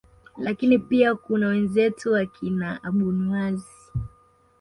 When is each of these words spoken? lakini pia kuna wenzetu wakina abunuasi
lakini 0.37 0.79
pia 0.79 1.15
kuna 1.15 1.47
wenzetu 1.47 2.13
wakina 2.13 2.83
abunuasi 2.83 3.91